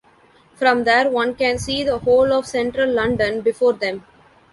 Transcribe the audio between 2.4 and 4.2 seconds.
central London before them.